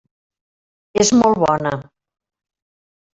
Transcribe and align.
És 1.03 1.11
molt 1.17 1.39
bona. 1.43 1.75